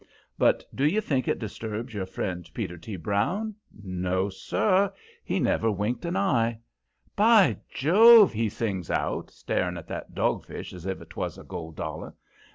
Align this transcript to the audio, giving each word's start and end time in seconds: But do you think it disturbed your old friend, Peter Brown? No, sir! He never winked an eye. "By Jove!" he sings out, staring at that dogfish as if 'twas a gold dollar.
But 0.35 0.63
do 0.73 0.83
you 0.83 0.99
think 0.99 1.27
it 1.27 1.37
disturbed 1.37 1.93
your 1.93 2.01
old 2.01 2.09
friend, 2.09 2.49
Peter 2.55 2.79
Brown? 2.97 3.53
No, 3.83 4.29
sir! 4.29 4.91
He 5.23 5.39
never 5.39 5.69
winked 5.69 6.05
an 6.05 6.17
eye. 6.17 6.57
"By 7.15 7.57
Jove!" 7.71 8.33
he 8.33 8.49
sings 8.49 8.89
out, 8.89 9.29
staring 9.29 9.77
at 9.77 9.87
that 9.89 10.15
dogfish 10.15 10.73
as 10.73 10.87
if 10.87 11.07
'twas 11.09 11.37
a 11.37 11.43
gold 11.43 11.75
dollar. 11.75 12.15